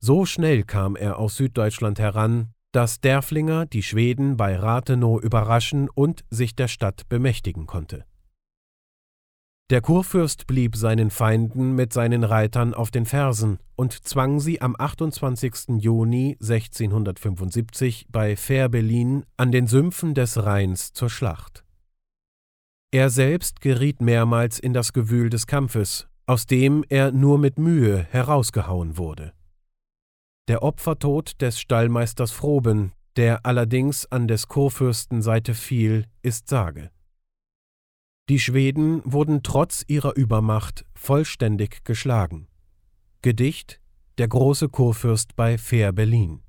So 0.02 0.25
schnell 0.25 0.62
kam 0.62 0.96
er 0.96 1.18
aus 1.18 1.36
Süddeutschland 1.36 1.98
heran, 1.98 2.54
dass 2.72 3.02
Derflinger 3.02 3.66
die 3.66 3.82
Schweden 3.82 4.38
bei 4.38 4.56
Rathenow 4.56 5.22
überraschen 5.22 5.90
und 5.90 6.25
sich 6.30 6.56
der 6.56 6.68
Stadt 6.68 7.06
bemächtigen 7.10 7.66
konnte. 7.66 8.06
Der 9.68 9.80
Kurfürst 9.80 10.46
blieb 10.46 10.76
seinen 10.76 11.11
Feinden 11.11 11.75
mit 11.75 11.92
seinen 11.92 12.23
Reitern 12.23 12.73
auf 12.73 12.92
den 12.92 13.04
Fersen 13.04 13.58
und 13.75 13.92
zwang 13.92 14.38
sie 14.38 14.61
am 14.61 14.76
28. 14.78 15.80
Juni 15.80 16.37
1675 16.40 18.06
bei 18.08 18.37
Fehrbellin 18.37 19.25
an 19.37 19.50
den 19.50 19.66
Sümpfen 19.66 20.14
des 20.14 20.40
Rheins 20.44 20.92
zur 20.92 21.11
Schlacht. 21.11 21.64
Er 22.92 23.11
selbst 23.11 23.61
geriet 23.61 24.00
mehrmals 24.00 24.61
in 24.61 24.73
das 24.73 24.92
Gewühl 24.92 25.30
des 25.30 25.49
Kampfes, 25.49 26.06
aus 26.26 26.46
dem 26.46 26.85
er 26.88 27.11
nur 27.11 27.37
mit 27.37 27.58
Mühe 27.58 28.06
herausgehauen 28.12 28.96
wurde. 28.96 29.32
Der 30.46 30.62
Opfertod 30.62 31.42
des 31.42 31.58
Stallmeisters 31.58 32.30
Froben, 32.30 32.92
der 33.16 33.44
allerdings 33.44 34.06
an 34.06 34.28
des 34.28 34.46
Kurfürsten 34.46 35.23
Seite 35.23 35.54
fiel, 35.54 36.06
ist 36.23 36.46
Sage. 36.49 36.92
Die 38.28 38.40
Schweden 38.40 39.02
wurden 39.04 39.45
trotz 39.45 39.85
ihrer 39.87 40.16
Übermacht 40.16 40.85
vollständig 40.97 41.85
geschlagen. 41.85 42.49
Gedicht 43.23 43.80
Der 44.18 44.26
große 44.26 44.68
Kurfürst 44.68 45.37
bei 45.37 45.59
Fehrbellin. 45.59 46.42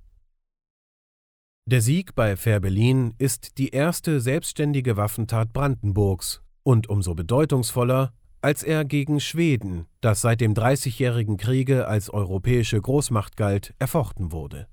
Der 1.69 1.81
Sieg 1.81 2.15
bei 2.15 2.35
Fehrbellin 2.35 3.13
ist 3.19 3.59
die 3.59 3.69
erste 3.69 4.21
selbstständige 4.21 4.97
Waffentat 4.97 5.53
Brandenburgs 5.53 6.41
und 6.63 6.89
umso 6.89 7.13
bedeutungsvoller, 7.13 8.11
als 8.41 8.63
er 8.63 8.83
gegen 8.83 9.19
Schweden, 9.19 9.85
das 10.01 10.21
seit 10.21 10.41
dem 10.41 10.55
Dreißigjährigen 10.55 11.37
Kriege 11.37 11.87
als 11.87 12.09
europäische 12.09 12.81
Großmacht 12.81 13.37
galt, 13.37 13.75
erfochten 13.77 14.31
wurde. 14.31 14.67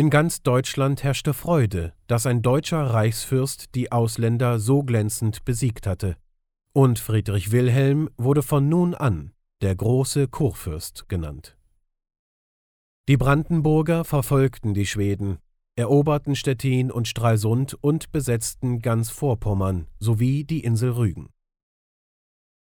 In 0.00 0.08
ganz 0.08 0.40
Deutschland 0.40 1.02
herrschte 1.02 1.34
Freude, 1.34 1.92
dass 2.06 2.24
ein 2.24 2.40
deutscher 2.40 2.82
Reichsfürst 2.82 3.74
die 3.74 3.92
Ausländer 3.92 4.58
so 4.58 4.82
glänzend 4.82 5.44
besiegt 5.44 5.86
hatte, 5.86 6.16
und 6.72 6.98
Friedrich 6.98 7.52
Wilhelm 7.52 8.08
wurde 8.16 8.42
von 8.42 8.66
nun 8.66 8.94
an 8.94 9.34
der 9.60 9.76
große 9.76 10.26
Kurfürst 10.26 11.10
genannt. 11.10 11.58
Die 13.10 13.18
Brandenburger 13.18 14.06
verfolgten 14.06 14.72
die 14.72 14.86
Schweden, 14.86 15.36
eroberten 15.76 16.34
Stettin 16.34 16.90
und 16.90 17.06
Stralsund 17.06 17.76
und 17.82 18.10
besetzten 18.10 18.78
ganz 18.78 19.10
Vorpommern 19.10 19.86
sowie 19.98 20.44
die 20.44 20.64
Insel 20.64 20.92
Rügen. 20.92 21.28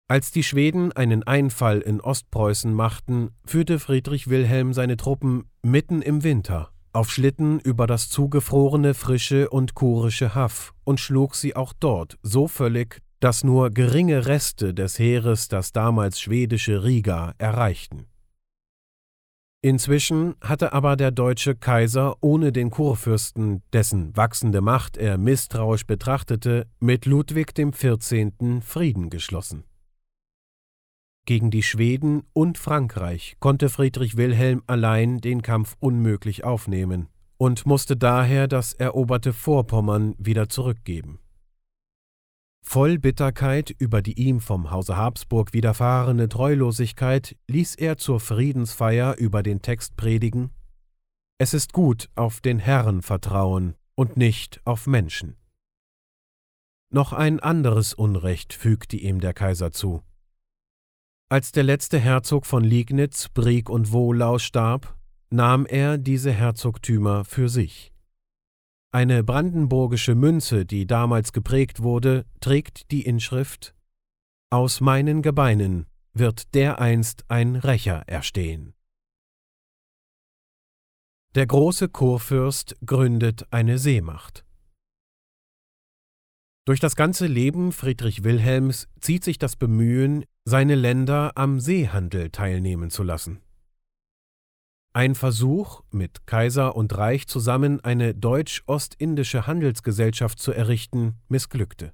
Als 0.08 0.32
die 0.32 0.42
Schweden 0.42 0.90
einen 0.90 1.22
Einfall 1.22 1.78
in 1.78 2.00
Ostpreußen 2.00 2.74
machten, 2.74 3.30
führte 3.44 3.78
Friedrich 3.78 4.26
Wilhelm 4.26 4.72
seine 4.72 4.96
Truppen 4.96 5.48
mitten 5.62 6.02
im 6.02 6.24
Winter 6.24 6.72
auf 6.92 7.10
Schlitten 7.10 7.60
über 7.60 7.86
das 7.86 8.08
zugefrorene 8.08 8.94
frische 8.94 9.50
und 9.50 9.74
kurische 9.74 10.34
Haff 10.34 10.72
und 10.84 11.00
schlug 11.00 11.34
sie 11.34 11.56
auch 11.56 11.72
dort 11.72 12.18
so 12.22 12.48
völlig, 12.48 13.00
dass 13.20 13.44
nur 13.44 13.70
geringe 13.70 14.26
Reste 14.26 14.74
des 14.74 14.98
Heeres 14.98 15.48
das 15.48 15.72
damals 15.72 16.20
schwedische 16.20 16.84
Riga 16.84 17.34
erreichten. 17.38 18.06
Inzwischen 19.62 20.36
hatte 20.40 20.72
aber 20.72 20.96
der 20.96 21.10
deutsche 21.10 21.54
Kaiser 21.54 22.16
ohne 22.22 22.50
den 22.50 22.70
Kurfürsten, 22.70 23.62
dessen 23.74 24.16
wachsende 24.16 24.62
Macht 24.62 24.96
er 24.96 25.18
misstrauisch 25.18 25.86
betrachtete, 25.86 26.66
mit 26.80 27.04
Ludwig 27.04 27.54
XIV. 27.54 28.32
Frieden 28.62 29.10
geschlossen. 29.10 29.64
Gegen 31.26 31.50
die 31.50 31.62
Schweden 31.62 32.24
und 32.32 32.58
Frankreich 32.58 33.36
konnte 33.40 33.68
Friedrich 33.68 34.16
Wilhelm 34.16 34.62
allein 34.66 35.18
den 35.18 35.42
Kampf 35.42 35.76
unmöglich 35.78 36.44
aufnehmen 36.44 37.08
und 37.36 37.66
musste 37.66 37.96
daher 37.96 38.48
das 38.48 38.72
eroberte 38.72 39.32
Vorpommern 39.32 40.14
wieder 40.18 40.48
zurückgeben. 40.48 41.20
Voll 42.62 42.98
Bitterkeit 42.98 43.70
über 43.70 44.02
die 44.02 44.20
ihm 44.20 44.40
vom 44.40 44.70
Hause 44.70 44.96
Habsburg 44.96 45.52
widerfahrene 45.52 46.28
Treulosigkeit 46.28 47.36
ließ 47.48 47.76
er 47.76 47.96
zur 47.96 48.20
Friedensfeier 48.20 49.16
über 49.16 49.42
den 49.42 49.62
Text 49.62 49.96
predigen 49.96 50.50
Es 51.38 51.54
ist 51.54 51.72
gut 51.72 52.10
auf 52.14 52.40
den 52.40 52.58
Herrn 52.58 53.02
vertrauen 53.02 53.74
und 53.94 54.16
nicht 54.16 54.60
auf 54.64 54.86
Menschen. 54.86 55.36
Noch 56.92 57.12
ein 57.12 57.40
anderes 57.40 57.94
Unrecht 57.94 58.52
fügte 58.52 58.96
ihm 58.96 59.20
der 59.20 59.32
Kaiser 59.32 59.72
zu. 59.72 60.02
Als 61.32 61.52
der 61.52 61.62
letzte 61.62 62.00
Herzog 62.00 62.44
von 62.44 62.64
Liegnitz, 62.64 63.28
Brieg 63.28 63.70
und 63.70 63.92
Wohlau 63.92 64.38
starb, 64.38 64.98
nahm 65.30 65.64
er 65.64 65.96
diese 65.96 66.32
Herzogtümer 66.32 67.24
für 67.24 67.48
sich. 67.48 67.92
Eine 68.90 69.22
brandenburgische 69.22 70.16
Münze, 70.16 70.66
die 70.66 70.88
damals 70.88 71.32
geprägt 71.32 71.84
wurde, 71.84 72.26
trägt 72.40 72.90
die 72.90 73.02
Inschrift 73.02 73.76
Aus 74.50 74.80
meinen 74.80 75.22
Gebeinen 75.22 75.86
wird 76.14 76.52
dereinst 76.56 77.24
ein 77.28 77.54
Rächer 77.54 78.02
erstehen. 78.08 78.74
Der 81.36 81.46
große 81.46 81.90
Kurfürst 81.90 82.76
gründet 82.84 83.46
eine 83.52 83.78
Seemacht. 83.78 84.44
Durch 86.70 86.78
das 86.78 86.94
ganze 86.94 87.26
Leben 87.26 87.72
Friedrich 87.72 88.22
Wilhelms 88.22 88.86
zieht 89.00 89.24
sich 89.24 89.40
das 89.40 89.56
Bemühen, 89.56 90.24
seine 90.44 90.76
Länder 90.76 91.32
am 91.34 91.58
Seehandel 91.58 92.30
teilnehmen 92.30 92.90
zu 92.90 93.02
lassen. 93.02 93.40
Ein 94.92 95.16
Versuch, 95.16 95.82
mit 95.90 96.28
Kaiser 96.28 96.76
und 96.76 96.96
Reich 96.96 97.26
zusammen 97.26 97.80
eine 97.80 98.14
deutsch-ostindische 98.14 99.48
Handelsgesellschaft 99.48 100.38
zu 100.38 100.52
errichten, 100.52 101.16
missglückte. 101.26 101.92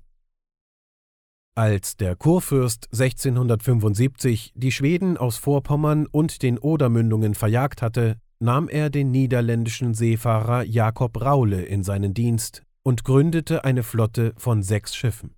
Als 1.54 1.97
der 1.97 2.14
Kurfürst 2.14 2.88
1675 2.92 4.52
die 4.54 4.73
Schweden 4.73 5.16
aus 5.16 5.38
Vorpommern 5.38 6.06
und 6.06 6.42
den 6.42 6.59
Odermündungen 6.59 7.35
verjagt 7.35 7.80
hatte, 7.80 8.18
nahm 8.40 8.68
er 8.68 8.90
den 8.90 9.11
niederländischen 9.11 9.95
Seefahrer 9.95 10.64
Jakob 10.64 11.18
Raule 11.18 11.62
in 11.62 11.83
seinen 11.83 12.12
Dienst 12.12 12.65
und 12.87 13.02
gründete 13.02 13.64
eine 13.64 13.83
Flotte 13.83 14.33
von 14.37 14.62
sechs 14.62 14.95
Schiffen. 14.95 15.35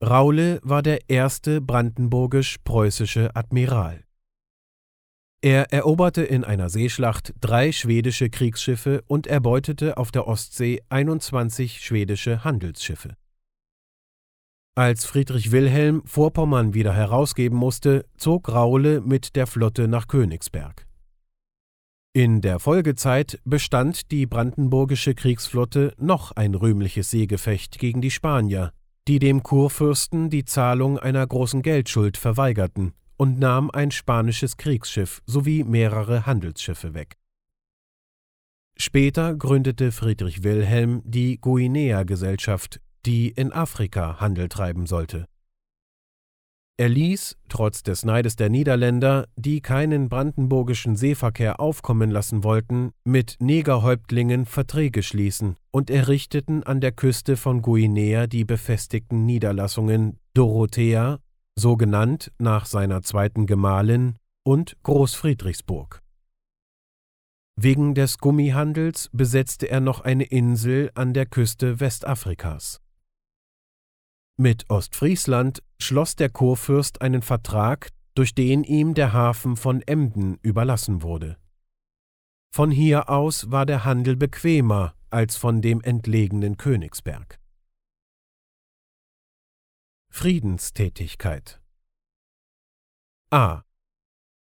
Raule 0.00 0.60
war 0.62 0.80
der 0.80 1.10
erste 1.10 1.60
brandenburgisch-preußische 1.60 3.34
Admiral. 3.34 4.04
Er 5.40 5.72
eroberte 5.72 6.22
in 6.22 6.44
einer 6.44 6.68
Seeschlacht 6.68 7.34
drei 7.40 7.72
schwedische 7.72 8.30
Kriegsschiffe 8.30 9.02
und 9.08 9.26
erbeutete 9.26 9.96
auf 9.96 10.12
der 10.12 10.28
Ostsee 10.28 10.80
21 10.90 11.80
schwedische 11.80 12.44
Handelsschiffe. 12.44 13.16
Als 14.76 15.04
Friedrich 15.04 15.50
Wilhelm 15.50 16.02
Vorpommern 16.06 16.72
wieder 16.72 16.94
herausgeben 16.94 17.58
musste, 17.58 18.06
zog 18.16 18.48
Raule 18.48 19.00
mit 19.00 19.34
der 19.34 19.48
Flotte 19.48 19.88
nach 19.88 20.06
Königsberg. 20.06 20.86
In 22.14 22.42
der 22.42 22.58
Folgezeit 22.58 23.40
bestand 23.46 24.10
die 24.10 24.26
brandenburgische 24.26 25.14
Kriegsflotte 25.14 25.94
noch 25.96 26.32
ein 26.32 26.54
rühmliches 26.54 27.10
Seegefecht 27.10 27.78
gegen 27.78 28.02
die 28.02 28.10
Spanier, 28.10 28.74
die 29.08 29.18
dem 29.18 29.42
Kurfürsten 29.42 30.28
die 30.28 30.44
Zahlung 30.44 30.98
einer 30.98 31.26
großen 31.26 31.62
Geldschuld 31.62 32.18
verweigerten 32.18 32.92
und 33.16 33.38
nahm 33.38 33.70
ein 33.70 33.90
spanisches 33.90 34.58
Kriegsschiff 34.58 35.22
sowie 35.24 35.64
mehrere 35.64 36.26
Handelsschiffe 36.26 36.92
weg. 36.92 37.16
Später 38.76 39.34
gründete 39.34 39.90
Friedrich 39.90 40.42
Wilhelm 40.42 41.00
die 41.06 41.40
Guinea-Gesellschaft, 41.40 42.78
die 43.06 43.30
in 43.30 43.54
Afrika 43.54 44.20
Handel 44.20 44.50
treiben 44.50 44.84
sollte. 44.84 45.28
Er 46.78 46.88
ließ, 46.88 47.36
trotz 47.48 47.82
des 47.82 48.04
Neides 48.04 48.34
der 48.36 48.48
Niederländer, 48.48 49.28
die 49.36 49.60
keinen 49.60 50.08
brandenburgischen 50.08 50.96
Seeverkehr 50.96 51.60
aufkommen 51.60 52.10
lassen 52.10 52.44
wollten, 52.44 52.92
mit 53.04 53.36
Negerhäuptlingen 53.40 54.46
Verträge 54.46 55.02
schließen 55.02 55.56
und 55.70 55.90
errichteten 55.90 56.62
an 56.62 56.80
der 56.80 56.92
Küste 56.92 57.36
von 57.36 57.62
Guinea 57.62 58.26
die 58.26 58.44
befestigten 58.44 59.26
Niederlassungen 59.26 60.18
Dorothea, 60.34 61.18
so 61.56 61.76
genannt 61.76 62.32
nach 62.38 62.64
seiner 62.64 63.02
zweiten 63.02 63.46
Gemahlin, 63.46 64.16
und 64.44 64.76
Großfriedrichsburg. 64.82 66.02
Wegen 67.54 67.94
des 67.94 68.18
Gummihandels 68.18 69.08
besetzte 69.12 69.68
er 69.68 69.80
noch 69.80 70.00
eine 70.00 70.24
Insel 70.24 70.90
an 70.94 71.12
der 71.12 71.26
Küste 71.26 71.80
Westafrikas. 71.80 72.80
Mit 74.36 74.68
Ostfriesland 74.70 75.62
schloss 75.78 76.16
der 76.16 76.30
Kurfürst 76.30 77.02
einen 77.02 77.22
Vertrag, 77.22 77.90
durch 78.14 78.34
den 78.34 78.64
ihm 78.64 78.94
der 78.94 79.12
Hafen 79.12 79.56
von 79.56 79.82
Emden 79.82 80.38
überlassen 80.42 81.02
wurde. 81.02 81.36
Von 82.54 82.70
hier 82.70 83.08
aus 83.08 83.50
war 83.50 83.66
der 83.66 83.84
Handel 83.84 84.16
bequemer 84.16 84.94
als 85.10 85.36
von 85.36 85.62
dem 85.62 85.80
entlegenen 85.82 86.56
Königsberg. 86.56 87.38
Friedenstätigkeit 90.10 91.62
A. 93.30 93.62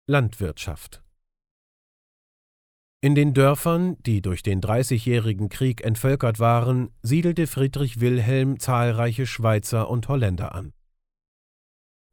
Landwirtschaft 0.08 1.05
in 3.06 3.14
den 3.14 3.36
Dörfern, 3.36 3.98
die 4.04 4.24
durch 4.24 4.42
den 4.42 4.62
Dreißigjährigen 4.62 5.48
Krieg 5.48 5.84
entvölkert 5.84 6.40
waren, 6.40 6.90
siedelte 7.04 7.46
Friedrich 7.46 8.00
Wilhelm 8.00 8.60
zahlreiche 8.60 9.28
Schweizer 9.28 9.92
und 9.92 10.08
Holländer 10.08 10.56
an. 10.56 10.74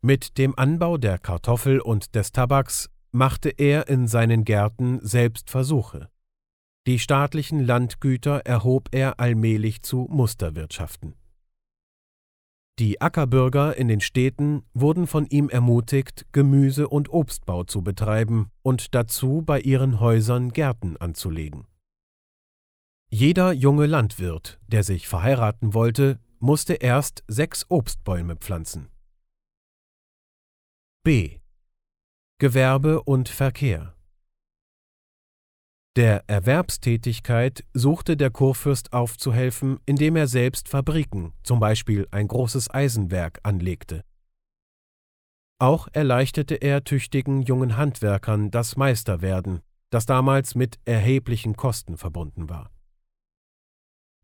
Mit 0.02 0.36
dem 0.36 0.52
Anbau 0.58 0.98
der 0.98 1.16
Kartoffel 1.16 1.80
und 1.80 2.14
des 2.14 2.32
Tabaks 2.32 2.90
machte 3.10 3.48
er 3.48 3.88
in 3.88 4.06
seinen 4.06 4.44
Gärten 4.44 5.00
selbst 5.00 5.48
Versuche. 5.48 6.10
Die 6.86 6.98
staatlichen 6.98 7.60
Landgüter 7.60 8.40
erhob 8.44 8.90
er 8.92 9.18
allmählich 9.18 9.80
zu 9.80 10.06
Musterwirtschaften. 10.10 11.14
Die 12.82 13.00
Ackerbürger 13.00 13.76
in 13.76 13.86
den 13.86 14.00
Städten 14.00 14.64
wurden 14.74 15.06
von 15.06 15.26
ihm 15.26 15.48
ermutigt, 15.48 16.26
Gemüse- 16.32 16.88
und 16.88 17.10
Obstbau 17.10 17.62
zu 17.62 17.82
betreiben 17.82 18.50
und 18.62 18.96
dazu 18.96 19.40
bei 19.46 19.60
ihren 19.60 20.00
Häusern 20.00 20.48
Gärten 20.50 20.96
anzulegen. 20.96 21.68
Jeder 23.08 23.52
junge 23.52 23.86
Landwirt, 23.86 24.58
der 24.66 24.82
sich 24.82 25.06
verheiraten 25.06 25.74
wollte, 25.74 26.18
musste 26.40 26.74
erst 26.74 27.22
sechs 27.28 27.66
Obstbäume 27.68 28.34
pflanzen. 28.34 28.88
B. 31.04 31.38
Gewerbe 32.38 33.04
und 33.04 33.28
Verkehr 33.28 33.94
der 35.96 36.24
Erwerbstätigkeit 36.26 37.64
suchte 37.74 38.16
der 38.16 38.30
Kurfürst 38.30 38.92
aufzuhelfen, 38.92 39.78
indem 39.84 40.16
er 40.16 40.26
selbst 40.26 40.68
Fabriken, 40.68 41.32
zum 41.42 41.60
Beispiel 41.60 42.08
ein 42.10 42.28
großes 42.28 42.72
Eisenwerk, 42.72 43.40
anlegte. 43.42 44.02
Auch 45.58 45.88
erleichterte 45.92 46.54
er 46.54 46.82
tüchtigen 46.82 47.42
jungen 47.42 47.76
Handwerkern 47.76 48.50
das 48.50 48.76
Meisterwerden, 48.76 49.60
das 49.90 50.06
damals 50.06 50.54
mit 50.54 50.80
erheblichen 50.86 51.56
Kosten 51.56 51.98
verbunden 51.98 52.48
war. 52.48 52.70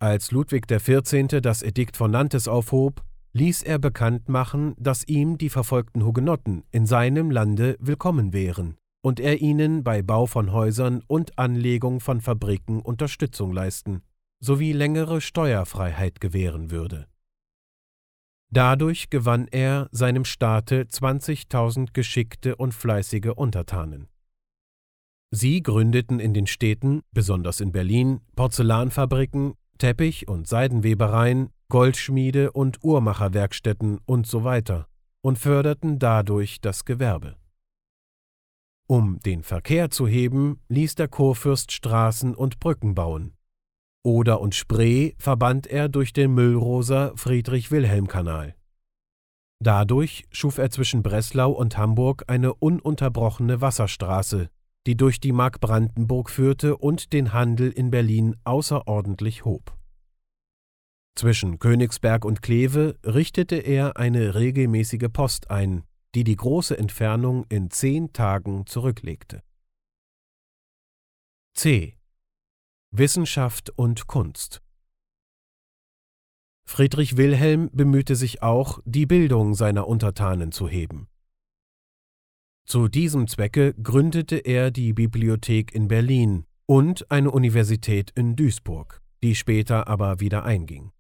Als 0.01 0.31
Ludwig 0.31 0.67
XIV. 0.69 1.41
das 1.43 1.63
Edikt 1.63 1.97
von 1.97 2.11
Nantes 2.11 2.49
aufhob, 2.49 3.05
ließ 3.35 3.63
er 3.63 3.79
bekannt 3.79 4.29
machen, 4.29 4.75
dass 4.79 5.07
ihm 5.07 5.37
die 5.37 5.51
verfolgten 5.51 6.05
Hugenotten 6.05 6.65
in 6.71 6.87
seinem 6.87 7.31
Lande 7.31 7.77
willkommen 7.79 8.33
wären 8.33 8.79
und 9.09 9.21
er 9.21 9.40
ihnen 9.40 9.85
bei 9.85 10.03
Bau 10.03 10.27
von 10.27 10.53
Häusern 10.53 11.03
und 11.07 11.38
Anlegung 11.38 12.01
von 12.01 12.21
Fabriken 12.21 12.83
Unterstützung 12.83 13.55
leisten 13.55 14.03
sowie 14.38 14.75
längere 14.75 15.23
Steuerfreiheit 15.23 16.21
gewähren 16.21 16.71
würde. 16.71 17.07
Dadurch 18.51 19.09
gewann 19.09 19.49
er 19.49 19.88
seinem 19.92 20.27
Staate 20.27 20.83
20.000 20.83 21.94
geschickte 21.94 22.57
und 22.57 22.75
fleißige 22.75 23.33
Untertanen. 23.35 24.09
Sie 25.31 25.62
gründeten 25.62 26.21
in 26.21 26.35
den 26.35 26.47
Städten, 26.47 27.01
besonders 27.11 27.61
in 27.61 27.73
Berlin, 27.73 28.21
Porzellanfabriken, 28.37 29.55
Teppich- 29.79 30.29
und 30.29 30.47
Seidenwebereien, 30.47 31.49
Goldschmiede 31.71 32.53
und 32.53 32.85
Uhrmacherwerkstätten 32.85 34.01
und 34.05 34.27
so 34.27 34.44
weiter 34.44 34.87
und 35.23 35.38
förderten 35.38 35.99
dadurch 35.99 36.61
das 36.61 36.85
Gewerbe. 36.85 37.37
Um 38.90 39.20
den 39.20 39.42
Verkehr 39.42 39.90
zu 39.90 40.07
heben, 40.07 40.61
ließ 40.68 40.94
der 40.94 41.09
Kurfürst 41.09 41.72
Straßen 41.72 42.35
und 42.35 42.59
Brücken 42.59 42.94
bauen. 42.94 43.35
Oder 44.03 44.40
und 44.40 44.55
Spree 44.55 45.12
verband 45.18 45.66
er 45.66 45.90
durch 45.90 46.14
den 46.14 46.33
Müllroser 46.33 47.12
Friedrich-Wilhelm-Kanal. 47.14 48.55
Dadurch 49.62 50.24
schuf 50.31 50.57
er 50.57 50.70
zwischen 50.70 51.03
Breslau 51.03 51.51
und 51.51 51.77
Hamburg 51.77 52.24
eine 52.29 52.55
ununterbrochene 52.55 53.61
Wasserstraße, 53.61 54.48
die 54.87 54.96
durch 54.96 55.20
die 55.20 55.33
Mark 55.33 55.61
Brandenburg 55.61 56.31
führte 56.31 56.79
und 56.79 57.12
den 57.12 57.35
Handel 57.35 57.70
in 57.70 57.90
Berlin 57.90 58.37
außerordentlich 58.44 59.44
hob. 59.44 59.77
Zwischen 61.14 61.59
Königsberg 61.59 62.24
und 62.24 62.40
Kleve 62.40 62.96
richtete 63.05 63.57
er 63.57 63.98
eine 63.98 64.35
regelmäßige 64.35 65.09
Post 65.12 65.51
ein, 65.51 65.83
die 66.14 66.25
die 66.25 66.37
große 66.37 66.77
Entfernung 66.79 67.44
in 67.49 67.71
zehn 67.71 68.12
Tagen 68.12 68.66
zurücklegte. 68.66 69.42
C. 71.55 71.99
Wissenschaft 72.90 73.71
und 73.71 74.07
Kunst 74.07 74.62
Friedrich 76.68 77.16
Wilhelm 77.16 77.71
bemühte 77.73 78.14
sich 78.14 78.42
auch, 78.42 78.81
die 78.85 79.07
Bildung 79.07 79.55
seiner 79.55 79.88
Untertanen 79.88 80.53
zu 80.53 80.68
heben. 80.68 81.09
Zu 82.66 82.88
diesem 82.88 83.27
Zwecke 83.27 83.73
gründete 83.73 84.37
er 84.37 84.71
die 84.71 84.92
Bibliothek 84.92 85.75
in 85.75 85.88
Berlin 85.88 86.44
und 86.66 87.11
eine 87.11 87.31
Universität 87.31 88.11
in 88.11 88.37
Duisburg, 88.37 89.01
die 89.23 89.35
später 89.35 89.88
aber 89.88 90.21
wieder 90.21 90.44
einging. 90.44 90.92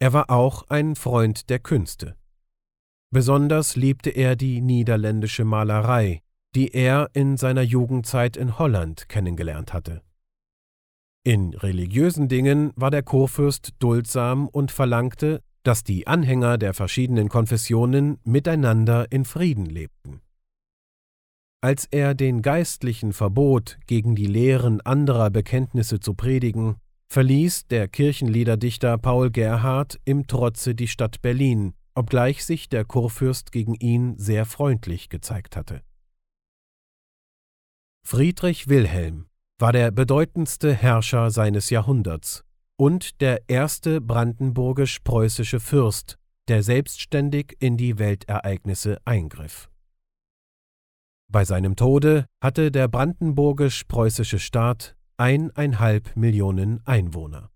Er 0.00 0.12
war 0.12 0.30
auch 0.30 0.64
ein 0.68 0.96
Freund 0.96 1.48
der 1.48 1.60
Künste. 1.60 2.17
Besonders 3.10 3.74
liebte 3.76 4.10
er 4.10 4.36
die 4.36 4.60
niederländische 4.60 5.44
Malerei, 5.44 6.20
die 6.54 6.74
er 6.74 7.10
in 7.14 7.36
seiner 7.36 7.62
Jugendzeit 7.62 8.36
in 8.36 8.58
Holland 8.58 9.08
kennengelernt 9.08 9.72
hatte. 9.72 10.02
In 11.24 11.54
religiösen 11.54 12.28
Dingen 12.28 12.72
war 12.76 12.90
der 12.90 13.02
Kurfürst 13.02 13.74
duldsam 13.78 14.48
und 14.48 14.70
verlangte, 14.70 15.42
dass 15.62 15.84
die 15.84 16.06
Anhänger 16.06 16.58
der 16.58 16.74
verschiedenen 16.74 17.28
Konfessionen 17.28 18.18
miteinander 18.24 19.10
in 19.10 19.24
Frieden 19.24 19.66
lebten. 19.66 20.20
Als 21.60 21.86
er 21.90 22.14
den 22.14 22.40
Geistlichen 22.40 23.12
verbot, 23.12 23.78
gegen 23.86 24.14
die 24.14 24.26
Lehren 24.26 24.80
anderer 24.80 25.30
Bekenntnisse 25.30 25.98
zu 25.98 26.14
predigen, 26.14 26.76
verließ 27.08 27.66
der 27.66 27.88
Kirchenliederdichter 27.88 28.96
Paul 28.96 29.30
Gerhard 29.30 29.98
im 30.04 30.26
Trotze 30.26 30.74
die 30.74 30.88
Stadt 30.88 31.20
Berlin, 31.20 31.74
obgleich 31.98 32.44
sich 32.44 32.68
der 32.68 32.84
Kurfürst 32.84 33.50
gegen 33.50 33.74
ihn 33.74 34.16
sehr 34.16 34.46
freundlich 34.46 35.08
gezeigt 35.08 35.56
hatte. 35.56 35.82
Friedrich 38.06 38.68
Wilhelm 38.68 39.26
war 39.58 39.72
der 39.72 39.90
bedeutendste 39.90 40.72
Herrscher 40.72 41.30
seines 41.30 41.68
Jahrhunderts 41.70 42.44
und 42.76 43.20
der 43.20 43.48
erste 43.48 44.00
brandenburgisch-preußische 44.00 45.58
Fürst, 45.58 46.16
der 46.46 46.62
selbstständig 46.62 47.56
in 47.58 47.76
die 47.76 47.98
Weltereignisse 47.98 48.98
eingriff. 49.04 49.68
Bei 51.30 51.44
seinem 51.44 51.74
Tode 51.76 52.26
hatte 52.40 52.70
der 52.70 52.88
brandenburgisch-preußische 52.88 54.38
Staat 54.38 54.96
eineinhalb 55.16 56.16
Millionen 56.16 56.80
Einwohner 56.86 57.50